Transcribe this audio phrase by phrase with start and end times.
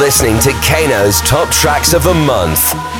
[0.00, 2.99] listening to Kano's Top Tracks of the Month.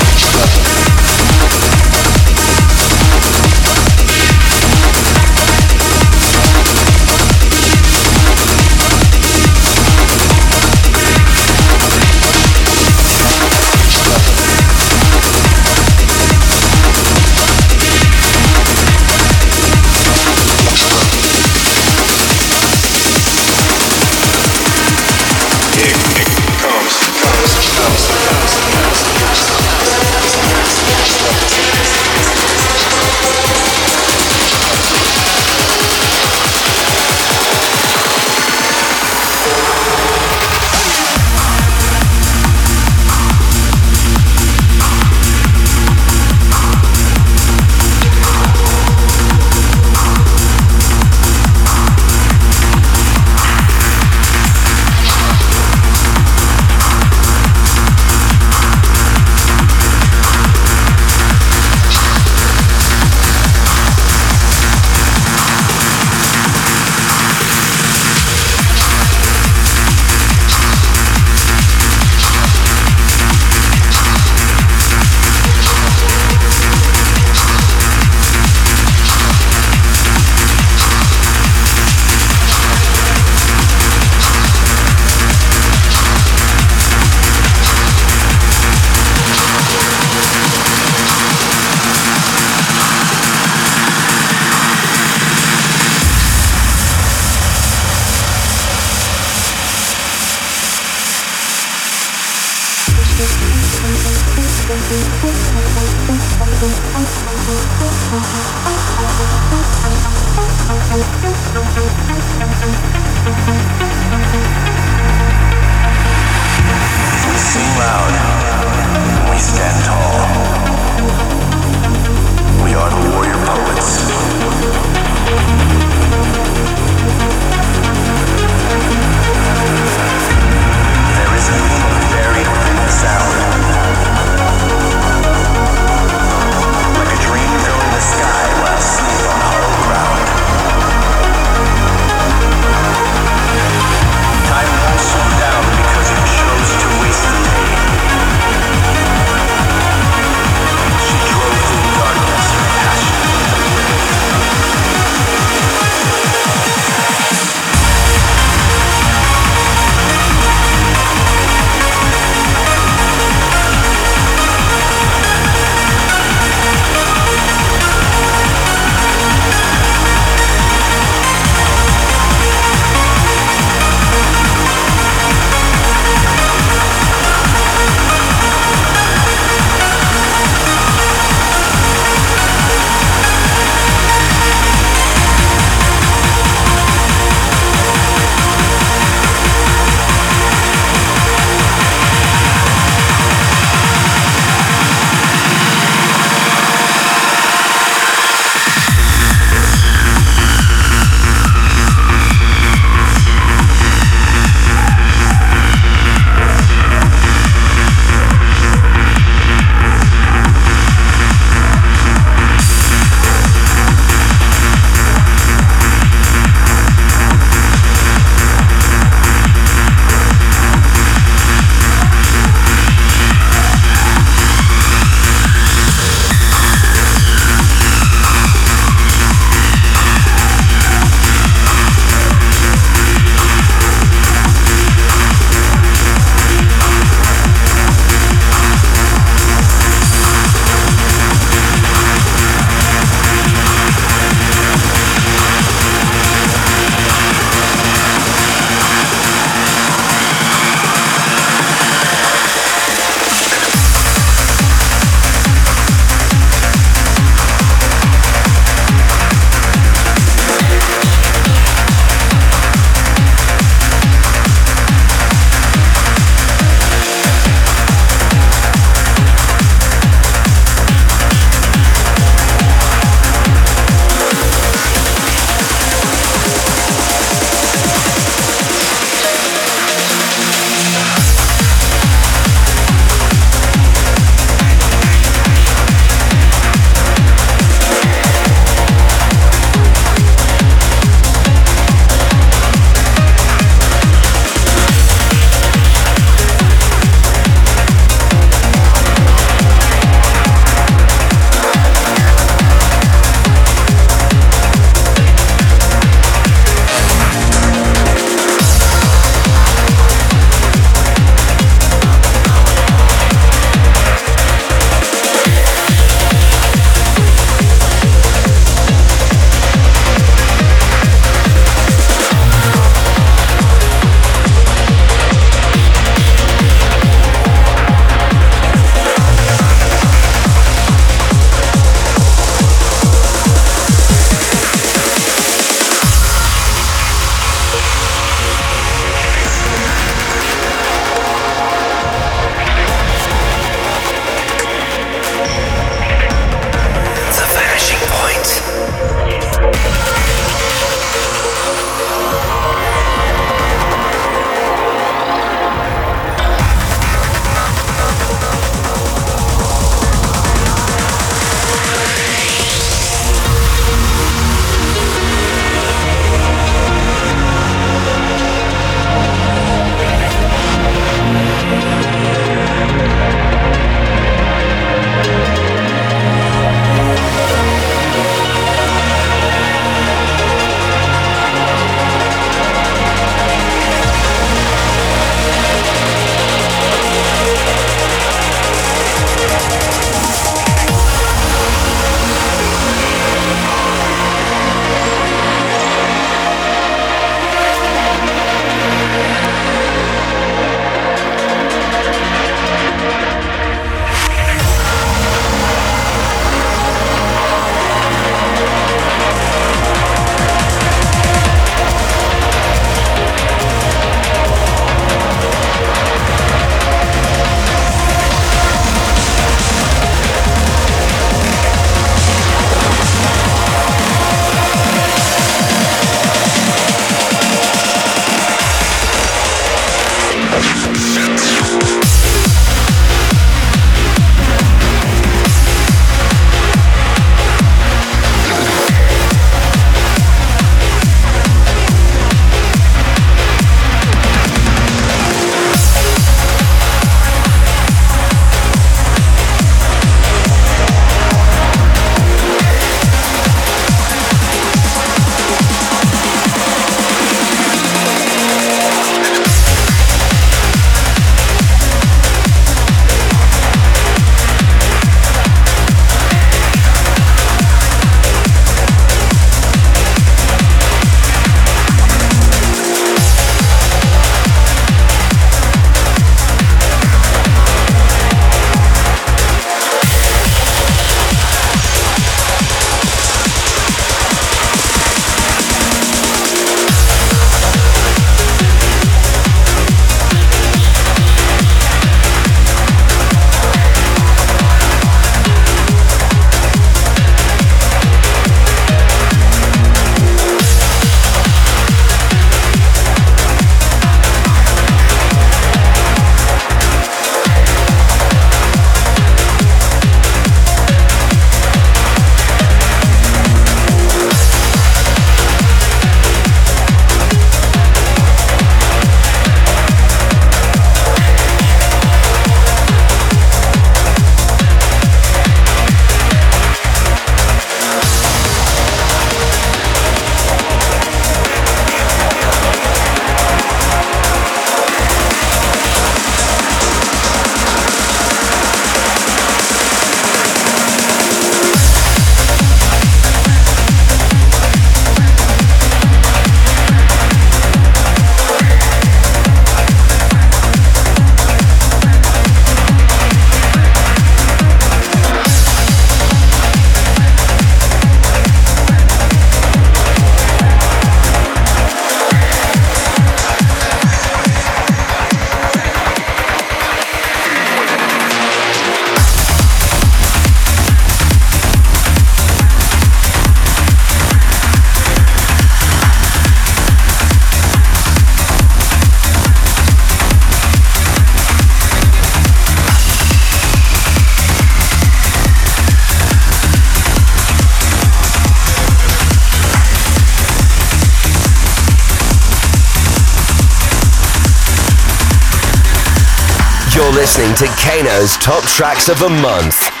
[597.31, 600.00] Listening to Kano's Top Tracks of the Month.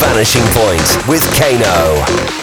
[0.00, 2.37] Vanishing Point with Kano.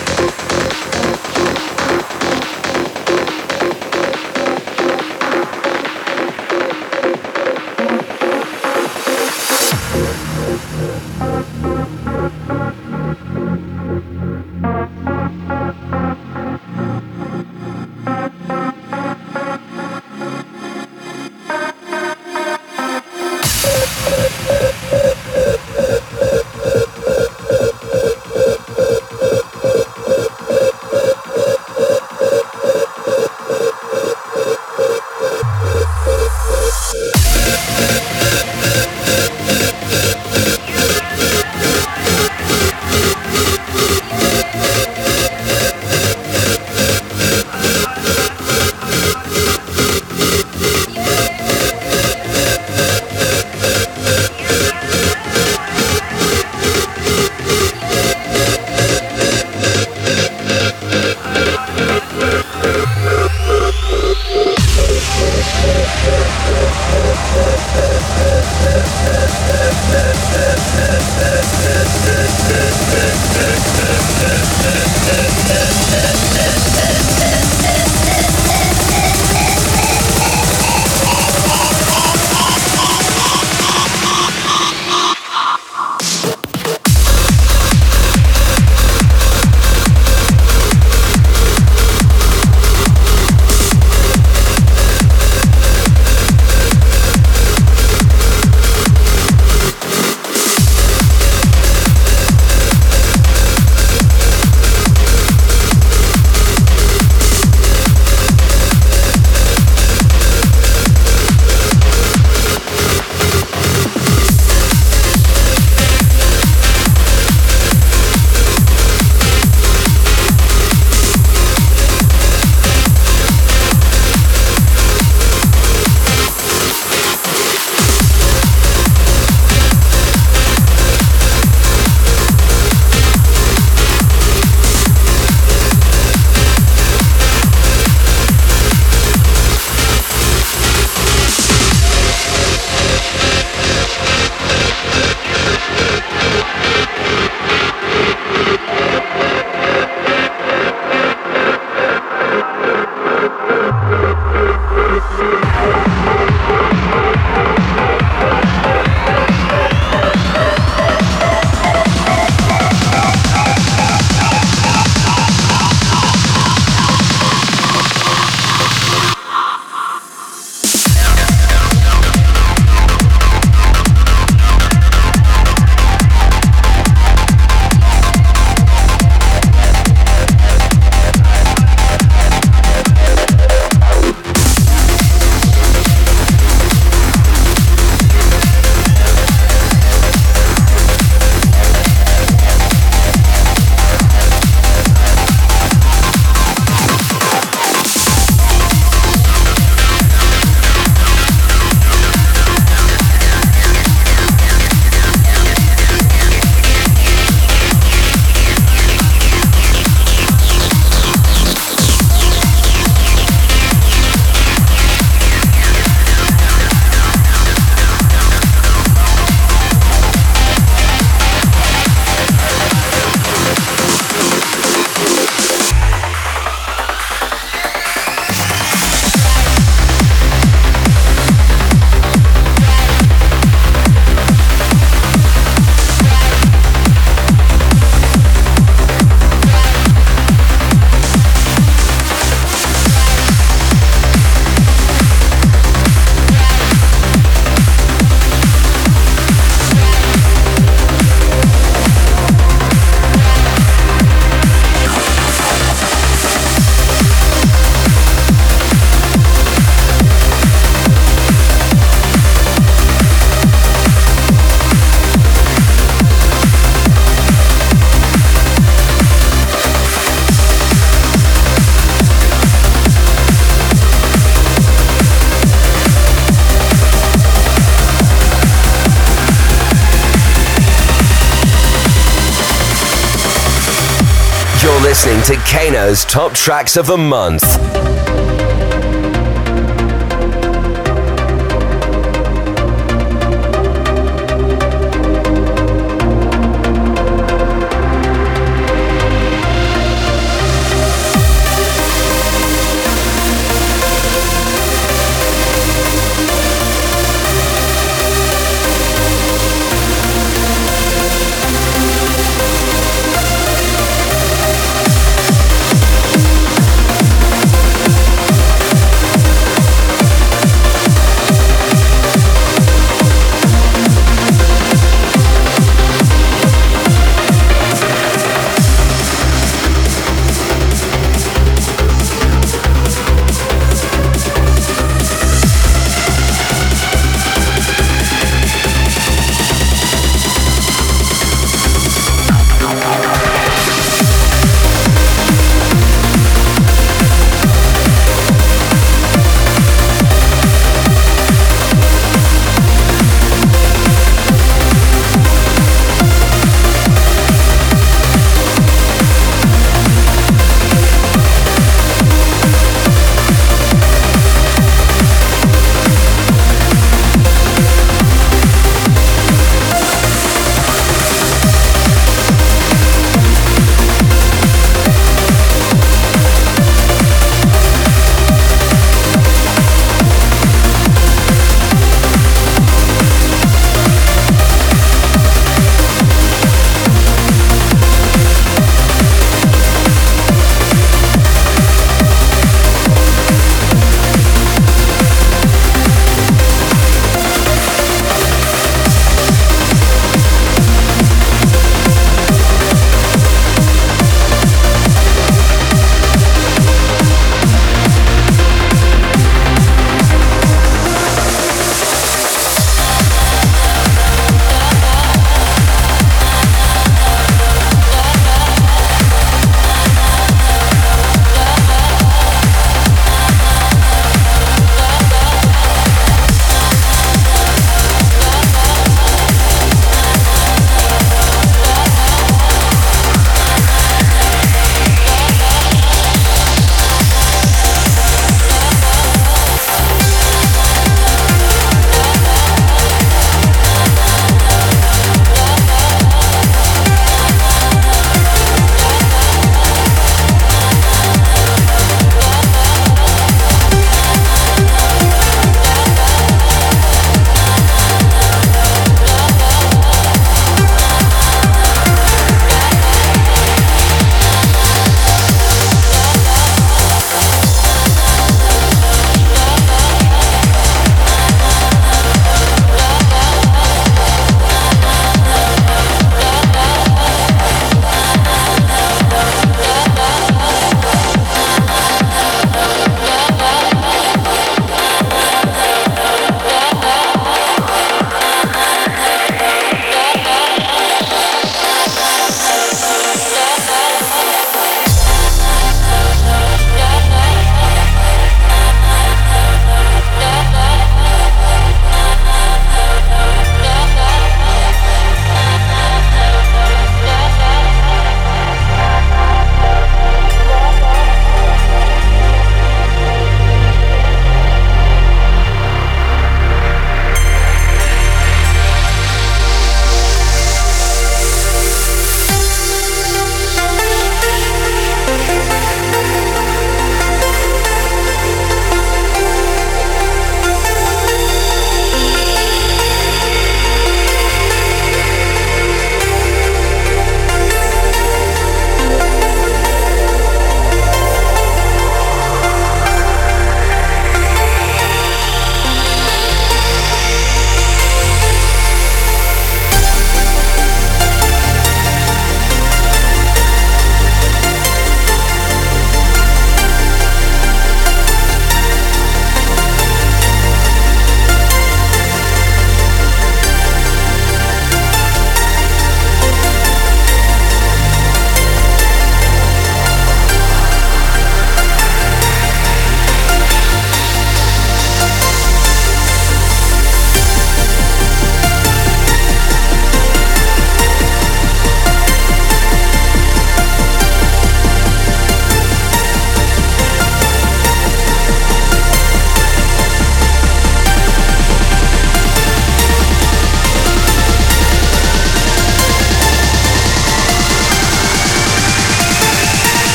[286.04, 287.85] Top Tracks of the Month.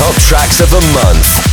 [0.00, 1.49] Top Tracks of the Month.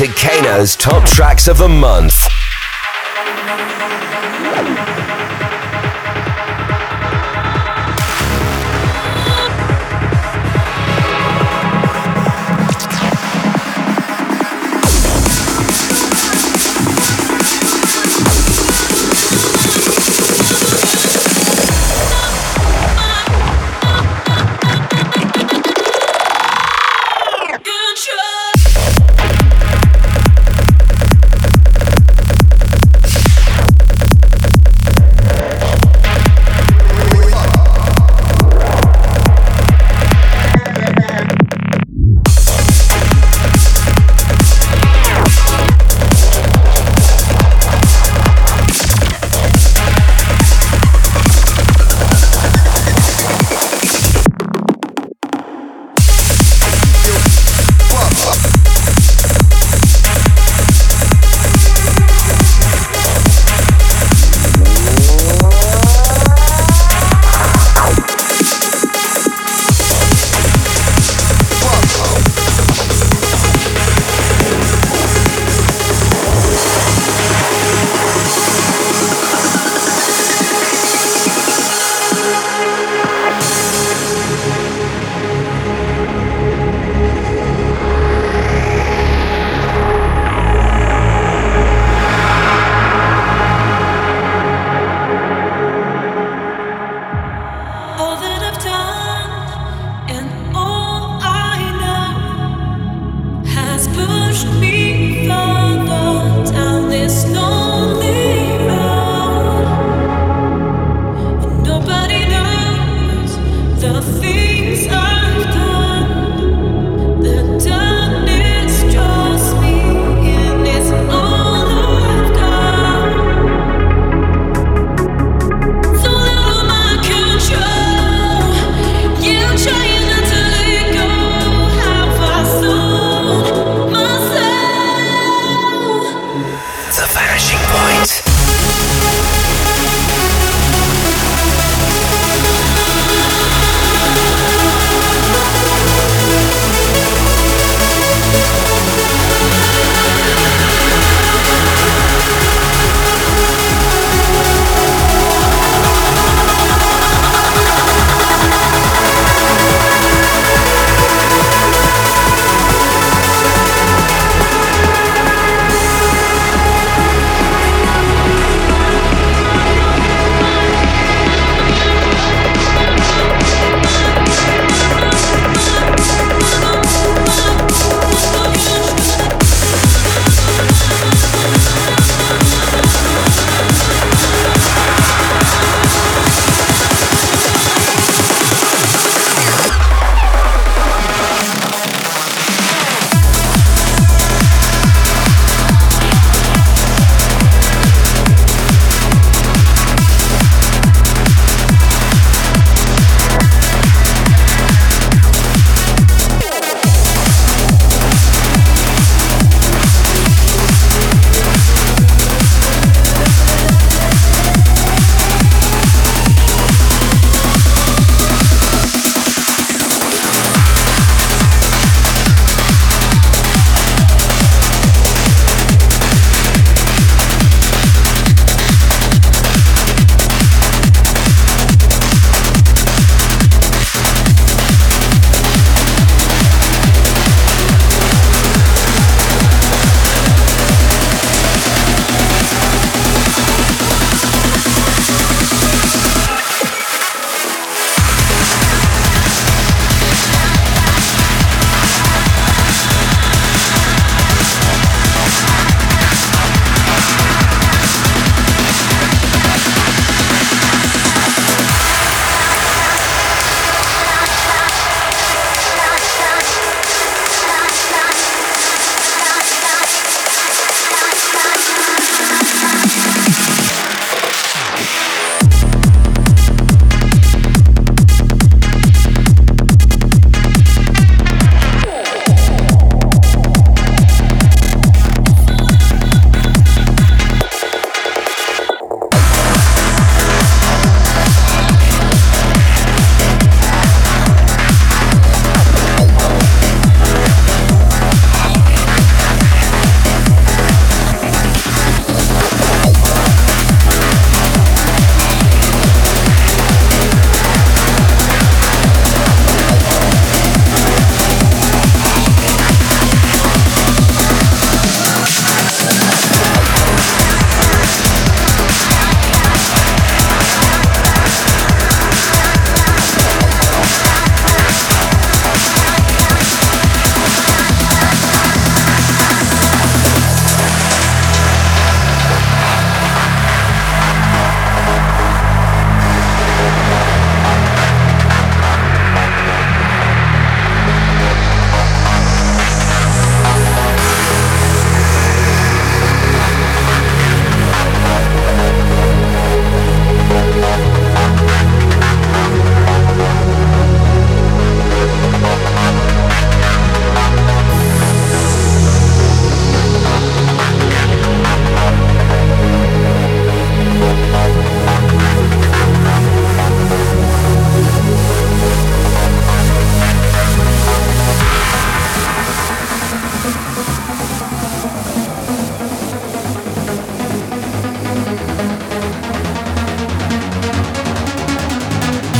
[0.00, 2.39] To Kano's Top Tracks of the Month.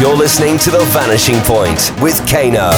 [0.00, 2.70] You're listening to The Vanishing Point with Kano.